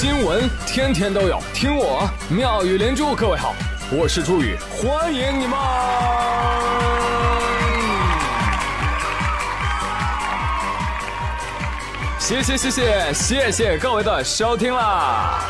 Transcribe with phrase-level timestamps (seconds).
[0.00, 3.16] 新闻天天都有，听我妙语连珠。
[3.16, 3.52] 各位好，
[3.90, 5.58] 我是朱宇，欢迎你们！
[12.20, 15.40] 谢谢谢谢谢谢各位的收听啦！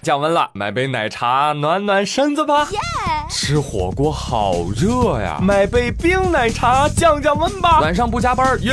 [0.00, 2.66] 降温了，买杯奶茶暖暖身子吧。
[3.28, 7.80] 吃火锅好热呀，买杯冰奶茶降降温吧。
[7.80, 8.72] 晚上不加班，耶，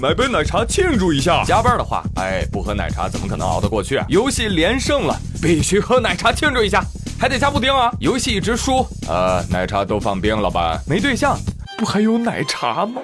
[0.00, 1.42] 买杯奶茶庆祝一下。
[1.44, 4.00] 加班的话，哎，不喝奶茶怎么可能熬得过去？
[4.08, 6.84] 游戏连胜了，必须喝奶茶庆祝一下，
[7.18, 7.92] 还得加布丁啊。
[7.98, 10.80] 游戏一直输，呃，奶茶都放冰了吧？
[10.86, 11.36] 没对象，
[11.76, 13.02] 不还有奶茶吗？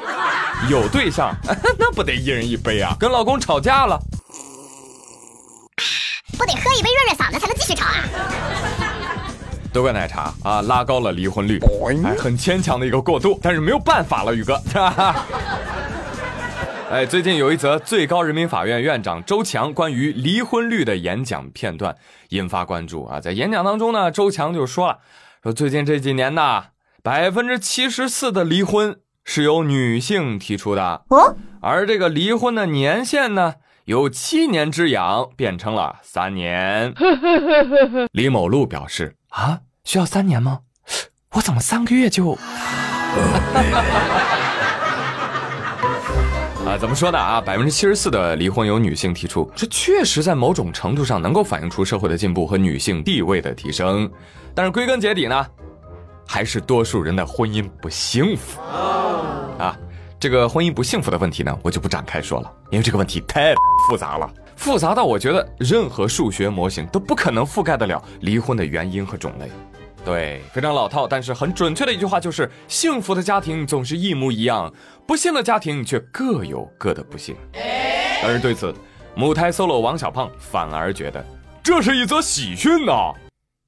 [0.68, 1.34] 有对象，
[1.78, 2.96] 那不得一人一杯啊？
[2.98, 3.98] 跟老公吵架了，
[6.38, 7.96] 不得喝一杯润润嗓子才能继续吵啊？
[9.72, 11.58] 都怪奶茶啊，拉高了离婚率，
[12.04, 14.56] 哎，很牵强的一个过渡，但是没有办法了，宇哥。
[14.74, 15.26] 哈 哈
[16.90, 21.96] 哎，最近有一则最高人民法院院长周强关于离婚率的演讲片段
[22.28, 24.98] 引发关注啊，在演讲当中呢，周强就说了，
[25.42, 26.64] 说最近这几年呢，
[27.02, 33.54] 百分之七十四的离婚是由女性提出的，哦，而这个离婚的年限呢，
[33.86, 36.92] 由七年之痒变成了三年。
[38.12, 39.16] 李某路表示。
[39.32, 40.60] 啊，需要三年吗？
[41.34, 42.32] 我怎么三个月就？
[46.66, 47.18] 啊，怎么说呢？
[47.18, 54.10] 啊，百分之七十四的离婚由女性提出，这确实在某种程度上能够反映出社会的进步和女性地位的提升。
[54.54, 55.46] 但是归根结底呢，
[56.26, 58.60] 还是多数人的婚姻不幸福。
[59.58, 59.74] 啊，
[60.20, 63.54] 这个婚姻不幸福的问题呢，我就不展开说了，因为这个问题太
[63.88, 64.30] 复杂了。
[64.56, 69.50] 复杂到我觉得任何数学模型都不可能覆盖得了离婚的原因和种类。
[70.04, 74.72] 对，非常老套，但是很准确的一句话就是：幸福的家庭总是一模一样，
[75.06, 77.36] 不幸的家庭却各有各的不幸。
[78.24, 78.74] 而对此，
[79.14, 81.24] 母胎 solo 王小胖反而觉得
[81.62, 83.12] 这是一则喜讯呐！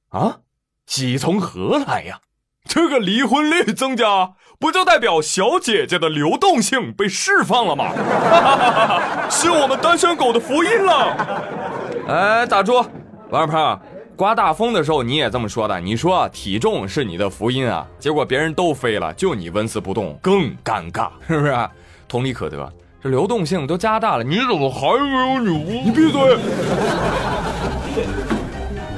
[0.09, 0.39] 啊，
[0.87, 2.19] 喜从何来呀？
[2.65, 7.91] 这个离婚率增加，不就代表小姐姐的流动性被释放了吗？
[9.29, 11.17] 是我们单身狗的福音了。
[12.07, 12.73] 哎，打住，
[13.29, 13.79] 王二胖，
[14.15, 15.79] 刮大风的时候你也这么说的。
[15.79, 21.55] 你说体重是你的福音啊，结果别人都飞了，就你纹丝不动，更尴尬， 是不是？
[22.07, 22.71] 同理可得，
[23.01, 25.81] 这流动性都加大了，你怎么还没有女巫？
[25.85, 26.37] 你闭嘴！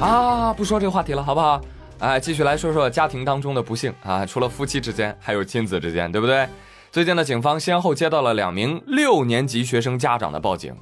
[0.00, 1.60] 啊，不说这个话题了，好不好？
[2.00, 4.24] 哎，继续来说说家庭当中的不幸啊！
[4.24, 6.48] 除了夫妻之间，还有亲子之间，对不对？
[6.92, 10.76] 最近呢，警方先后接到了两名六年级学生家长的报警。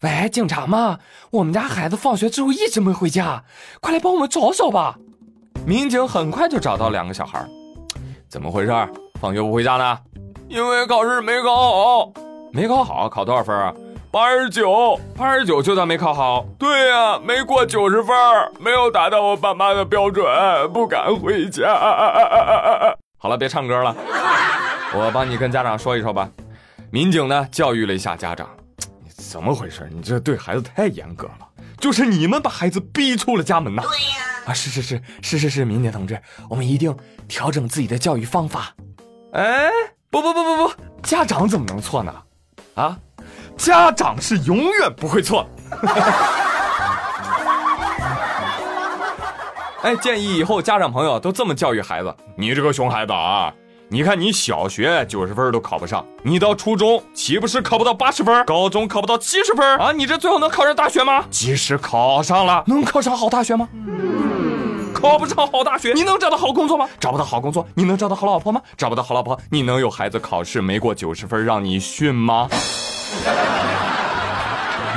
[0.00, 1.00] 喂，警察吗？
[1.30, 3.44] 我们家孩子放学之后一直没回家，
[3.80, 4.96] 快来帮我们找找吧！
[5.66, 7.46] 民警很快就找到两个小孩。
[8.26, 8.72] 怎么回事？
[9.20, 9.98] 放学不回家呢？
[10.48, 12.12] 因为考试没考好。
[12.52, 13.74] 没考好，考多少分啊？
[14.10, 16.46] 八十九，八十九就算没考好。
[16.58, 18.16] 对呀，没过九十分，
[18.58, 20.24] 没有达到我爸妈的标准，
[20.72, 21.66] 不敢回家。
[23.20, 23.94] 好了，别唱歌了，
[24.94, 26.30] 我帮你跟家长说一说吧。
[26.90, 28.48] 民警呢，教育了一下家长，
[29.04, 29.86] 你怎么回事？
[29.92, 31.46] 你这对孩子太严格了，
[31.78, 33.82] 就是你们把孩子逼出了家门呐。
[33.82, 34.24] 对呀。
[34.46, 36.96] 啊，是是是是是是，民警同志，我们一定
[37.28, 38.74] 调整自己的教育方法。
[39.32, 39.68] 哎，
[40.10, 42.14] 不不不不不，家长怎么能错呢？
[42.74, 42.98] 啊？
[43.58, 45.46] 家长是永远不会错。
[49.82, 53.52] 哎，建议以后家长朋友都这么教育孩子：你这个熊孩子啊，
[53.88, 58.44] 你看你小学九十分都考不上，你到初中岂不是考不到八十分？
[58.44, 59.92] 高中考不到七十分啊？
[59.92, 61.24] 你这最后能考上大学吗？
[61.30, 63.68] 即使考上了，能考上好大学吗？
[65.00, 66.88] 考不上好大学，你能找到好工作吗？
[66.98, 68.60] 找不到好工作，你能找到好老婆吗？
[68.76, 72.48] 找不到好老婆，你能有孩子考试没过九十分让你训吗？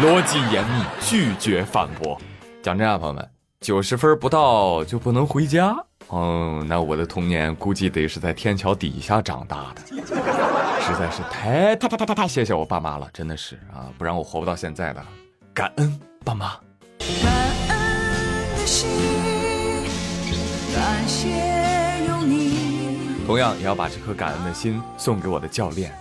[0.01, 2.19] 逻辑严密，拒绝反驳。
[2.63, 3.29] 讲真啊，朋友们，
[3.59, 5.75] 九十分不到就不能回家？
[6.07, 9.81] 哦，那我的童年估计得是在天桥底下长大的，
[10.81, 15.03] 实在是太太太太太太谢谢我爸妈了，真的是啊，不然我活不到现在的。
[15.53, 16.53] 感恩爸妈。
[17.21, 17.31] 感
[17.69, 18.89] 恩的心，
[20.73, 21.29] 感谢
[22.07, 23.25] 有你。
[23.25, 25.95] 同样也要把这颗感恩的心送给我的教练。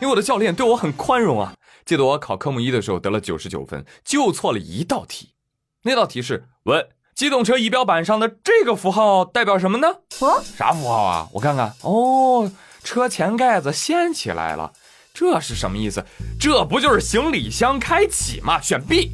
[0.00, 1.54] 因为我的教练对我很宽容啊！
[1.84, 5.34] 记得我考科目一的时候得了九十九分，就错了一道题。
[5.84, 9.88] 那道题是问机动车仪表板上的这个符号代表什么呢？
[10.20, 11.28] 啊，啥符号啊？
[11.32, 11.72] 我看看。
[11.82, 12.50] 哦，
[12.82, 14.72] 车前盖子掀起来了，
[15.14, 16.04] 这是什么意思？
[16.40, 18.60] 这不就是行李箱开启吗？
[18.60, 19.12] 选 B。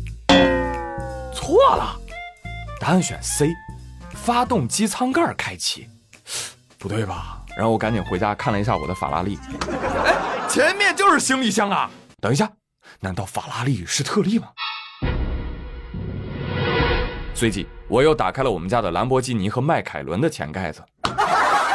[1.35, 1.95] 错了，
[2.81, 3.51] 答案选 C，
[4.29, 5.89] 发动机舱盖开启。
[6.77, 7.41] 不对吧？
[7.57, 9.39] 然后我赶紧回家看了一下我的法拉利。
[10.05, 10.15] 哎。
[10.47, 11.91] 前面就是行李箱啊！
[12.21, 12.51] 等一下，
[13.01, 14.49] 难道法拉利是特例吗？
[17.35, 20.83] 随即，我又打开了我们家的兰博基尼和迈凯伦的前盖子，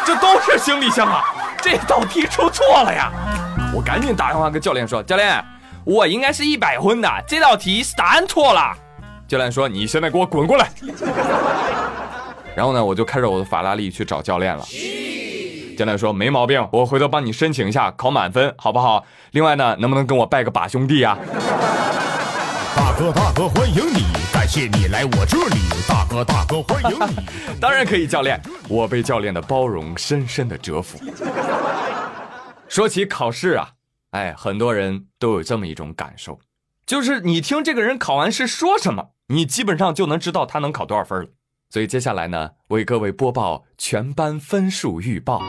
[0.05, 1.23] 这都是行李箱啊！
[1.59, 3.11] 这道题出错了呀！
[3.73, 5.43] 我赶紧打电话跟教练说：“教练，
[5.85, 8.75] 我应该是一百分的，这道题是答案错了。”
[9.27, 10.69] 教练说：“你现在给我滚过来！”
[12.55, 14.63] 然后呢，我就开着我的法拉利去找教练了。
[15.75, 19.03] 教练说：“没毛病，我回头帮你申请一下，考满分，好不好？
[19.31, 21.17] 另外呢，能不能跟我拜个把兄弟啊？”
[22.75, 25.55] 大哥大哥欢迎你，感谢你来我这里。
[25.87, 27.15] 大哥大哥欢迎你，
[27.59, 28.39] 当然可以，教练。
[28.69, 30.99] 我被教练的包容深深的折服。
[32.67, 33.71] 说起考试啊，
[34.11, 36.39] 哎，很多人都有这么一种感受，
[36.85, 41.27] 就是你听这个人考完试说什么，你基本上就能知道他能考多少分了。
[41.73, 45.41] 所以接下来呢，为各位播报全班分数预报。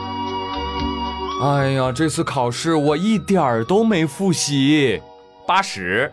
[1.43, 4.99] 哎呀，这次考试我一点儿都没复习，
[5.45, 6.11] 八十。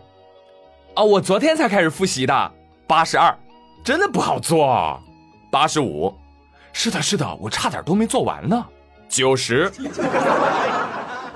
[0.94, 2.52] 啊，我昨天才开始复习的，
[2.86, 3.34] 八十二，
[3.82, 5.02] 真的不好做，
[5.50, 6.14] 八十五，
[6.74, 8.66] 是的，是的，我差点都没做完呢，
[9.08, 9.72] 九十，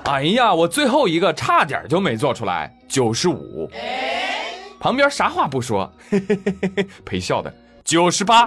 [0.03, 3.67] 哎呀，我最后一个差点就没做出来，九十五，
[4.79, 7.51] 旁边啥话不说，嘿嘿嘿嘿嘿，陪笑的，
[7.87, 8.45] 九十八，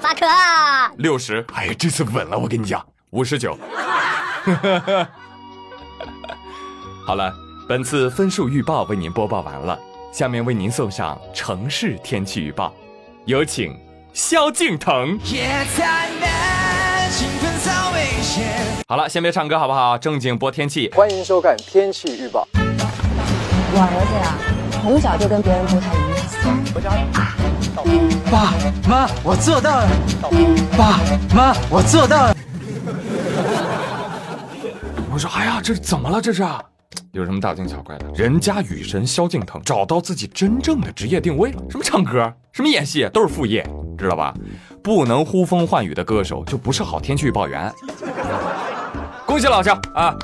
[0.00, 0.24] 法可，
[0.98, 2.80] 六十，哎呀，这次稳了，我跟你讲，
[3.10, 3.58] 五十九，
[7.04, 7.34] 好了。
[7.68, 9.76] 本次分数预报为您播报完了，
[10.12, 12.72] 下面为您送上城市天气预报，
[13.24, 13.76] 有请
[14.12, 15.18] 萧敬腾。
[18.86, 19.98] 好了，先别唱歌好不好？
[19.98, 20.88] 正经播天气。
[20.94, 22.46] 欢迎收看天气预报。
[22.54, 24.38] 我儿子呀，
[24.70, 25.98] 从小就跟别人不太一
[26.84, 27.35] 样。
[28.30, 28.52] 爸
[28.88, 29.88] 妈，我做到了。
[30.76, 30.98] 爸
[31.34, 32.36] 妈，我做到了。
[35.12, 36.20] 我说，哎呀，这怎么了？
[36.20, 36.46] 这是？
[37.12, 38.06] 有什么大惊小怪的？
[38.14, 43.66] 人家雨神萧敬腾找到自己真正的职业定位了，什么唱歌，什么演戏，都是副业，
[43.96, 44.34] 知道吧？
[44.82, 47.72] 不能呼风唤雨的歌手就不是好天气预报员。
[49.24, 50.14] 恭喜老乡啊，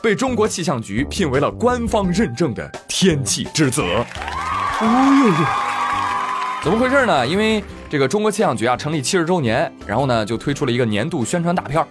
[0.00, 3.82] 被中国气象局聘为了官方认证的天气之子。
[3.82, 5.34] 哎呦呦，
[6.60, 7.26] 怎么回事呢？
[7.26, 11.84] 因为这个中国气象局啊成立七十周年，然后呢就推出了一个年度宣传大片。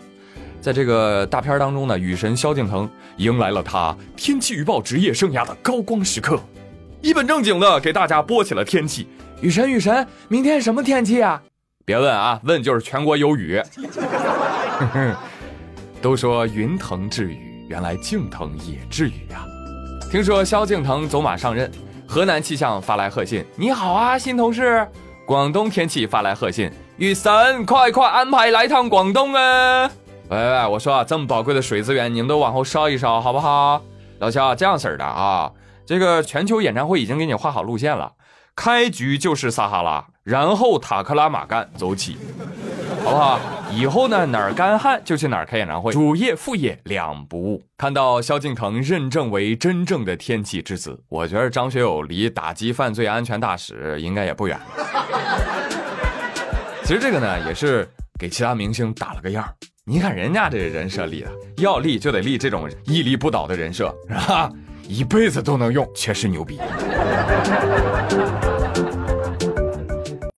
[0.62, 6.40] 在这个大片当中呢，雨神萧敬腾迎来了他天气预报职业生涯的高光时刻，
[7.02, 9.08] 一本正经的给大家播起了天气。
[9.42, 11.42] 雨神，雨神，明天什么天气啊？
[11.86, 13.62] 别问啊，问就是全国有雨。
[16.02, 19.46] 都说云腾致雨，原来敬腾也致雨呀。
[20.12, 21.72] 听说萧敬腾走马上任，
[22.08, 24.88] 河南气象发来贺信：你好啊，新同事。
[25.26, 29.92] 广东天气发来贺信：雨神，快快安排来趟广东啊！
[30.30, 33.82] 喂喂，我说啊，这么宝贵的水资源，你们都往后烧一烧，好不好？
[34.20, 35.52] 老肖，这样式儿的啊，
[35.86, 38.14] 这个全球演唱会已经给你画好路线了，
[38.56, 42.18] 开局就是撒哈拉，然后塔克拉玛干走起，
[43.04, 43.40] 好不好？
[43.72, 47.64] 以后呢，哪儿干旱就去哪儿开演唱会，主业副业两不误。
[47.78, 54.60] 看到萧敬腾认证为真正的天气之子，我觉得张学友离打击犯罪安全大使应该也不远。
[56.84, 57.88] 其实这个呢，也是
[58.18, 59.48] 给其他明星打了个样。
[59.86, 64.50] 你看人家这人设立的，要立就得立这种屹立不倒的人设，是吧？
[64.88, 66.60] 一辈子都能用，确实牛逼。